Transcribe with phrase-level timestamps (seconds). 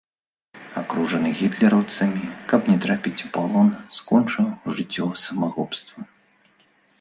[0.81, 3.69] Акружаны гітлераўцамі, каб не трапіць у палон,
[3.99, 4.47] скончыў
[4.79, 6.03] жыццё самагубствам.